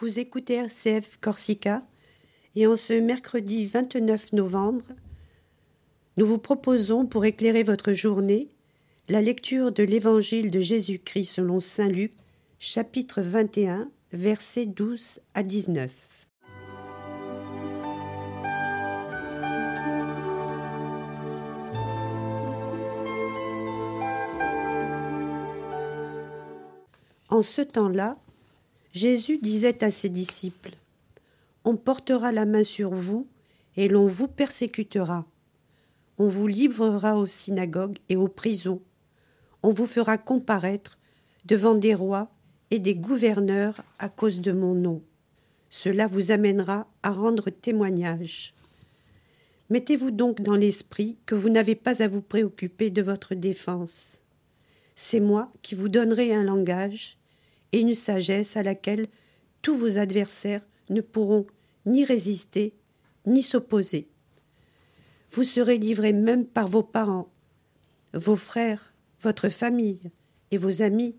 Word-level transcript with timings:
Vous 0.00 0.18
écoutez 0.18 0.54
RCF 0.54 1.18
Corsica 1.20 1.86
et 2.56 2.66
en 2.66 2.74
ce 2.74 2.94
mercredi 2.94 3.64
29 3.64 4.32
novembre, 4.32 4.82
nous 6.16 6.26
vous 6.26 6.38
proposons 6.38 7.06
pour 7.06 7.24
éclairer 7.24 7.62
votre 7.62 7.92
journée 7.92 8.48
la 9.08 9.22
lecture 9.22 9.70
de 9.70 9.84
l'Évangile 9.84 10.50
de 10.50 10.58
Jésus-Christ 10.58 11.34
selon 11.34 11.60
Saint 11.60 11.88
Luc, 11.88 12.12
chapitre 12.58 13.22
21, 13.22 13.88
versets 14.12 14.66
12 14.66 15.20
à 15.34 15.44
19. 15.44 15.92
En 27.28 27.42
ce 27.42 27.62
temps-là, 27.62 28.16
Jésus 28.94 29.38
disait 29.38 29.82
à 29.82 29.90
ses 29.90 30.08
disciples 30.08 30.76
On 31.64 31.76
portera 31.76 32.30
la 32.30 32.44
main 32.44 32.62
sur 32.62 32.94
vous, 32.94 33.26
et 33.76 33.88
l'on 33.88 34.06
vous 34.06 34.28
persécutera. 34.28 35.26
On 36.16 36.28
vous 36.28 36.46
livrera 36.46 37.18
aux 37.18 37.26
synagogues 37.26 37.98
et 38.08 38.14
aux 38.14 38.28
prisons. 38.28 38.80
On 39.64 39.70
vous 39.70 39.86
fera 39.86 40.16
comparaître 40.16 40.96
devant 41.44 41.74
des 41.74 41.92
rois 41.92 42.30
et 42.70 42.78
des 42.78 42.94
gouverneurs 42.94 43.82
à 43.98 44.08
cause 44.08 44.40
de 44.40 44.52
mon 44.52 44.74
nom. 44.74 45.02
Cela 45.70 46.06
vous 46.06 46.30
amènera 46.30 46.86
à 47.02 47.10
rendre 47.10 47.50
témoignage. 47.50 48.54
Mettez-vous 49.70 50.12
donc 50.12 50.40
dans 50.40 50.54
l'esprit 50.54 51.18
que 51.26 51.34
vous 51.34 51.48
n'avez 51.48 51.74
pas 51.74 52.00
à 52.00 52.06
vous 52.06 52.22
préoccuper 52.22 52.90
de 52.90 53.02
votre 53.02 53.34
défense. 53.34 54.18
C'est 54.94 55.18
moi 55.18 55.50
qui 55.62 55.74
vous 55.74 55.88
donnerai 55.88 56.32
un 56.32 56.44
langage 56.44 57.18
et 57.74 57.80
une 57.80 57.96
sagesse 57.96 58.56
à 58.56 58.62
laquelle 58.62 59.08
tous 59.60 59.76
vos 59.76 59.98
adversaires 59.98 60.64
ne 60.90 61.00
pourront 61.00 61.44
ni 61.86 62.04
résister 62.04 62.72
ni 63.26 63.42
s'opposer. 63.42 64.06
Vous 65.32 65.42
serez 65.42 65.76
livrés 65.78 66.12
même 66.12 66.46
par 66.46 66.68
vos 66.68 66.84
parents, 66.84 67.32
vos 68.12 68.36
frères, 68.36 68.94
votre 69.20 69.48
famille 69.48 70.12
et 70.52 70.56
vos 70.56 70.82
amis, 70.82 71.16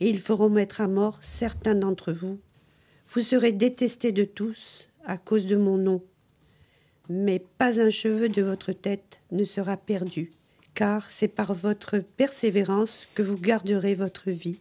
et 0.00 0.10
ils 0.10 0.18
feront 0.18 0.50
mettre 0.50 0.82
à 0.82 0.86
mort 0.86 1.16
certains 1.22 1.74
d'entre 1.74 2.12
vous. 2.12 2.38
Vous 3.08 3.22
serez 3.22 3.52
détestés 3.52 4.12
de 4.12 4.24
tous 4.24 4.90
à 5.06 5.16
cause 5.16 5.46
de 5.46 5.56
mon 5.56 5.78
nom. 5.78 6.02
Mais 7.08 7.38
pas 7.38 7.80
un 7.80 7.88
cheveu 7.88 8.28
de 8.28 8.42
votre 8.42 8.72
tête 8.72 9.22
ne 9.30 9.44
sera 9.44 9.78
perdu, 9.78 10.30
car 10.74 11.08
c'est 11.08 11.28
par 11.28 11.54
votre 11.54 12.00
persévérance 12.00 13.08
que 13.14 13.22
vous 13.22 13.40
garderez 13.40 13.94
votre 13.94 14.30
vie. 14.30 14.60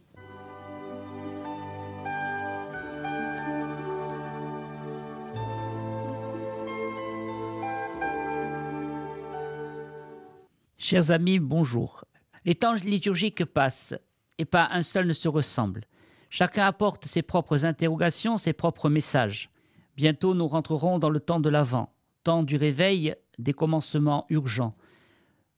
Chers 10.87 11.09
amis, 11.09 11.39
bonjour. 11.39 12.05
Les 12.45 12.53
temps 12.53 12.75
liturgiques 12.75 13.43
passent 13.43 13.95
et 14.37 14.45
pas 14.45 14.69
un 14.71 14.83
seul 14.83 15.07
ne 15.07 15.13
se 15.13 15.27
ressemble. 15.27 15.85
Chacun 16.29 16.67
apporte 16.67 17.05
ses 17.05 17.23
propres 17.23 17.65
interrogations, 17.65 18.37
ses 18.37 18.53
propres 18.53 18.87
messages. 18.87 19.49
Bientôt 19.97 20.35
nous 20.35 20.47
rentrerons 20.47 20.99
dans 20.99 21.09
le 21.09 21.19
temps 21.19 21.39
de 21.39 21.49
l'Avent, 21.49 21.91
temps 22.23 22.43
du 22.43 22.55
réveil, 22.55 23.15
des 23.39 23.53
commencements 23.53 24.27
urgents. 24.29 24.75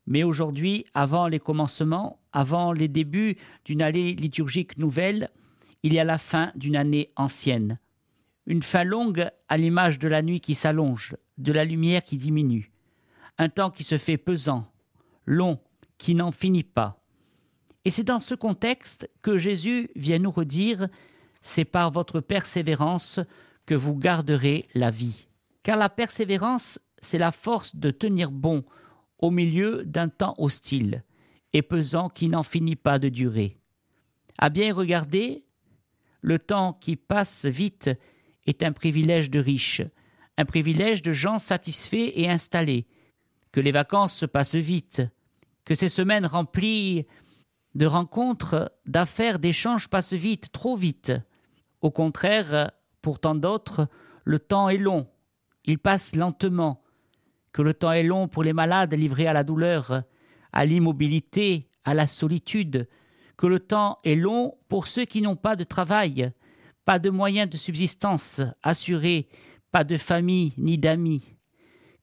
Mais 0.05 0.23
aujourd'hui, 0.23 0.85
avant 0.93 1.27
les 1.27 1.39
commencements, 1.39 2.21
avant 2.31 2.71
les 2.71 2.87
débuts 2.87 3.35
d'une 3.65 3.81
année 3.81 4.13
liturgique 4.13 4.77
nouvelle, 4.77 5.29
il 5.83 5.91
y 5.91 5.99
a 5.99 6.05
la 6.05 6.19
fin 6.19 6.53
d'une 6.55 6.77
année 6.77 7.11
ancienne. 7.17 7.79
Une 8.45 8.63
fin 8.63 8.85
longue 8.85 9.29
à 9.49 9.57
l'image 9.57 9.99
de 9.99 10.07
la 10.07 10.21
nuit 10.21 10.39
qui 10.39 10.55
s'allonge, 10.55 11.17
de 11.37 11.51
la 11.51 11.65
lumière 11.65 12.01
qui 12.01 12.15
diminue. 12.15 12.71
Un 13.37 13.49
temps 13.49 13.71
qui 13.71 13.83
se 13.83 13.97
fait 13.97 14.17
pesant, 14.17 14.71
long, 15.27 15.59
qui 15.99 16.15
n'en 16.15 16.31
finit 16.31 16.63
pas. 16.63 17.03
Et 17.85 17.91
c'est 17.91 18.03
dans 18.03 18.19
ce 18.19 18.33
contexte 18.33 19.09
que 19.21 19.37
Jésus 19.37 19.89
vient 19.95 20.19
nous 20.19 20.31
redire 20.31 20.87
C'est 21.41 21.65
par 21.65 21.91
votre 21.91 22.19
persévérance 22.19 23.19
que 23.65 23.75
vous 23.75 23.95
garderez 23.95 24.65
la 24.73 24.89
vie. 24.89 25.27
Car 25.61 25.77
la 25.77 25.89
persévérance, 25.89 26.79
c'est 26.99 27.17
la 27.17 27.31
force 27.31 27.75
de 27.75 27.91
tenir 27.91 28.31
bon 28.31 28.63
au 29.19 29.31
milieu 29.31 29.83
d'un 29.85 30.09
temps 30.09 30.35
hostile 30.37 31.03
et 31.53 31.61
pesant 31.61 32.09
qui 32.09 32.29
n'en 32.29 32.43
finit 32.43 32.75
pas 32.75 32.99
de 32.99 33.09
durer. 33.09 33.57
À 34.37 34.49
bien 34.49 34.73
regarder, 34.73 35.45
le 36.21 36.39
temps 36.39 36.73
qui 36.73 36.95
passe 36.95 37.45
vite 37.45 37.89
est 38.45 38.63
un 38.63 38.71
privilège 38.71 39.29
de 39.29 39.39
riches, 39.39 39.81
un 40.37 40.45
privilège 40.45 41.01
de 41.01 41.11
gens 41.11 41.37
satisfaits 41.37 42.11
et 42.15 42.29
installés, 42.29 42.85
que 43.51 43.59
les 43.59 43.71
vacances 43.71 44.15
se 44.15 44.25
passent 44.25 44.55
vite, 44.55 45.01
que 45.67 45.75
ces 45.75 45.89
semaines 45.89 46.25
remplies 46.25 47.05
de 47.75 47.85
rencontres, 47.85 48.71
d'affaires, 48.85 49.37
d'échanges 49.37 49.89
passent 49.89 50.13
vite, 50.13 50.49
trop 50.53 50.77
vite. 50.77 51.11
Au 51.81 51.91
contraire, 51.91 52.71
pour 53.01 53.19
tant 53.19 53.35
d'autres, 53.35 53.89
le 54.23 54.39
temps 54.39 54.69
est 54.69 54.77
long, 54.77 55.07
il 55.65 55.77
passe 55.77 56.15
lentement, 56.15 56.81
que 57.51 57.61
le 57.61 57.73
temps 57.73 57.91
est 57.91 58.03
long 58.03 58.29
pour 58.29 58.43
les 58.43 58.53
malades 58.53 58.93
livrés 58.93 59.27
à 59.27 59.33
la 59.33 59.43
douleur, 59.43 60.03
à 60.53 60.65
l'immobilité, 60.65 61.67
à 61.83 61.93
la 61.93 62.07
solitude, 62.07 62.87
que 63.35 63.45
le 63.45 63.59
temps 63.59 63.99
est 64.05 64.15
long 64.15 64.57
pour 64.69 64.87
ceux 64.87 65.03
qui 65.03 65.21
n'ont 65.21 65.35
pas 65.35 65.57
de 65.57 65.65
travail, 65.65 66.31
pas 66.85 66.97
de 66.97 67.09
moyens 67.09 67.49
de 67.49 67.57
subsistance 67.57 68.41
assurés, 68.63 69.27
pas 69.73 69.83
de 69.83 69.97
famille 69.97 70.53
ni 70.57 70.77
d'amis, 70.77 71.35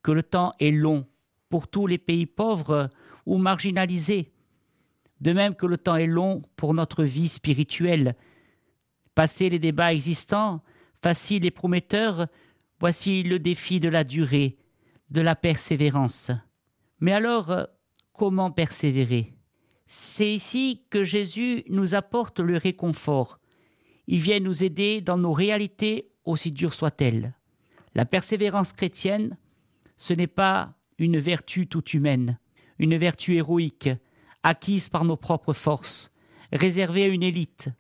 que 0.03 0.13
le 0.13 0.23
temps 0.23 0.53
est 0.61 0.71
long 0.71 1.07
pour 1.49 1.67
tous 1.67 1.87
les 1.87 1.99
pays 1.99 2.27
pauvres 2.27 2.91
ou 3.27 3.39
marginalisés. 3.39 4.33
De 5.21 5.33
même 5.33 5.55
que 5.55 5.67
le 5.67 5.79
temps 5.79 5.97
est 5.97 6.07
long 6.07 6.43
pour 6.57 6.75
notre 6.75 7.05
vie 7.05 7.29
spirituelle. 7.29 8.17
Passer 9.15 9.49
les 9.49 9.59
débats 9.59 9.95
existants, 9.95 10.63
faciles 11.03 11.45
et 11.47 11.51
prometteurs, 11.51 12.27
voici 12.81 13.23
le 13.23 13.39
défi 13.39 13.81
de 13.81 13.89
la 13.89 14.05
durée, 14.05 14.59
de 15.11 15.21
la 15.21 15.37
persévérance. 15.37 16.31
Mais 17.01 17.13
alors, 17.13 17.69
comment 18.13 18.51
persévérer? 18.51 19.35
C'est 19.87 20.33
ici 20.33 20.83
que 20.91 21.05
Jésus 21.05 21.65
nous 21.69 21.95
apporte 21.95 22.41
le 22.41 22.57
réconfort. 22.57 23.39
Il 24.07 24.21
vient 24.21 24.41
nous 24.41 24.65
aider 24.65 25.01
dans 25.01 25.19
nos 25.19 25.33
réalités, 25.33 26.11
aussi 26.25 26.51
dures 26.51 26.75
soient-elles. 26.75 27.35
La 27.95 28.05
persévérance 28.05 28.73
chrétienne, 28.73 29.37
ce 29.97 30.13
n'est 30.13 30.27
pas 30.27 30.75
une 30.99 31.19
vertu 31.19 31.67
toute 31.67 31.95
humaine 31.95 32.39
une 32.85 32.99
vertu 32.99 33.37
héroïque, 33.37 33.89
acquise 34.43 34.91
par 34.91 35.07
nos 35.07 35.17
propres 35.17 35.55
forces, 35.55 36.13
réservée 36.53 37.05
à 37.05 37.09
une 37.09 37.23
élite. 37.23 37.71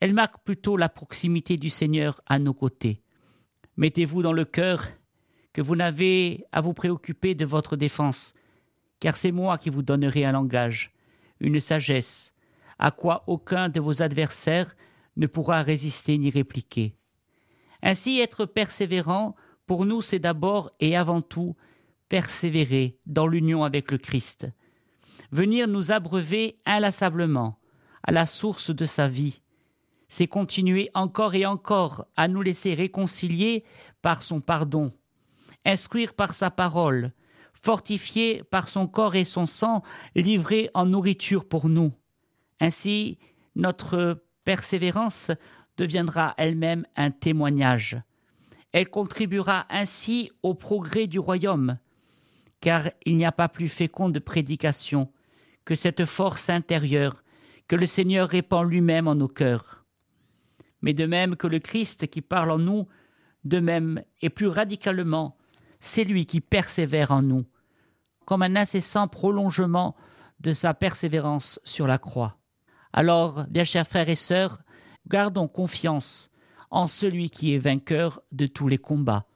Elle 0.00 0.14
marque 0.14 0.42
plutôt 0.42 0.78
la 0.78 0.88
proximité 0.88 1.56
du 1.56 1.68
Seigneur 1.68 2.22
à 2.24 2.38
nos 2.38 2.54
côtés. 2.54 3.02
Mettez-vous 3.76 4.22
dans 4.22 4.32
le 4.32 4.46
cœur 4.46 4.88
que 5.52 5.60
vous 5.60 5.76
n'avez 5.76 6.46
à 6.50 6.62
vous 6.62 6.72
préoccuper 6.72 7.34
de 7.34 7.44
votre 7.44 7.76
défense, 7.76 8.32
car 9.00 9.18
c'est 9.18 9.32
moi 9.32 9.58
qui 9.58 9.68
vous 9.68 9.82
donnerai 9.82 10.24
un 10.24 10.32
langage, 10.32 10.94
une 11.40 11.60
sagesse, 11.60 12.32
à 12.78 12.90
quoi 12.90 13.22
aucun 13.26 13.68
de 13.68 13.80
vos 13.80 14.00
adversaires 14.00 14.74
ne 15.16 15.26
pourra 15.26 15.60
résister 15.60 16.16
ni 16.16 16.30
répliquer. 16.30 16.96
Ainsi 17.82 18.18
être 18.20 18.46
persévérant, 18.46 19.36
pour 19.66 19.84
nous, 19.84 20.00
c'est 20.00 20.20
d'abord 20.20 20.70
et 20.80 20.96
avant 20.96 21.20
tout 21.20 21.54
persévérer 22.08 22.98
dans 23.06 23.26
l'union 23.26 23.64
avec 23.64 23.90
le 23.90 23.98
Christ, 23.98 24.48
venir 25.32 25.68
nous 25.68 25.92
abreuver 25.92 26.58
inlassablement 26.64 27.58
à 28.02 28.12
la 28.12 28.26
source 28.26 28.70
de 28.70 28.84
sa 28.84 29.08
vie, 29.08 29.40
c'est 30.08 30.28
continuer 30.28 30.90
encore 30.94 31.34
et 31.34 31.46
encore 31.46 32.06
à 32.16 32.28
nous 32.28 32.42
laisser 32.42 32.74
réconcilier 32.74 33.64
par 34.02 34.22
son 34.22 34.40
pardon, 34.40 34.92
instruire 35.64 36.14
par 36.14 36.34
sa 36.34 36.50
parole, 36.50 37.12
fortifier 37.52 38.44
par 38.44 38.68
son 38.68 38.86
corps 38.86 39.16
et 39.16 39.24
son 39.24 39.46
sang, 39.46 39.82
livré 40.14 40.70
en 40.74 40.86
nourriture 40.86 41.48
pour 41.48 41.68
nous. 41.68 41.92
Ainsi, 42.60 43.18
notre 43.56 44.22
persévérance 44.44 45.32
deviendra 45.76 46.34
elle-même 46.38 46.86
un 46.94 47.10
témoignage. 47.10 48.00
Elle 48.72 48.88
contribuera 48.88 49.66
ainsi 49.68 50.30
au 50.42 50.54
progrès 50.54 51.06
du 51.06 51.18
royaume, 51.18 51.78
car 52.60 52.90
il 53.04 53.16
n'y 53.16 53.24
a 53.24 53.32
pas 53.32 53.48
plus 53.48 53.68
fécond 53.68 54.08
de 54.08 54.18
prédication 54.18 55.12
que 55.64 55.74
cette 55.74 56.04
force 56.04 56.50
intérieure 56.50 57.22
que 57.68 57.76
le 57.76 57.86
Seigneur 57.86 58.28
répand 58.28 58.68
lui-même 58.68 59.08
en 59.08 59.16
nos 59.16 59.28
cœurs. 59.28 59.84
Mais 60.80 60.94
de 60.94 61.06
même 61.06 61.36
que 61.36 61.46
le 61.46 61.58
Christ 61.58 62.06
qui 62.06 62.22
parle 62.22 62.50
en 62.50 62.58
nous, 62.58 62.86
de 63.44 63.58
même 63.58 64.02
et 64.22 64.30
plus 64.30 64.46
radicalement, 64.46 65.36
c'est 65.80 66.04
lui 66.04 66.26
qui 66.26 66.40
persévère 66.40 67.10
en 67.10 67.22
nous, 67.22 67.44
comme 68.24 68.42
un 68.42 68.56
incessant 68.56 69.08
prolongement 69.08 69.96
de 70.40 70.52
sa 70.52 70.74
persévérance 70.74 71.60
sur 71.64 71.86
la 71.86 71.98
croix. 71.98 72.38
Alors, 72.92 73.44
bien 73.48 73.64
chers 73.64 73.86
frères 73.86 74.08
et 74.08 74.14
sœurs, 74.14 74.62
gardons 75.06 75.48
confiance 75.48 76.30
en 76.70 76.86
celui 76.86 77.30
qui 77.30 77.54
est 77.54 77.58
vainqueur 77.58 78.20
de 78.32 78.46
tous 78.46 78.68
les 78.68 78.78
combats. 78.78 79.26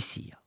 Sia. 0.00 0.41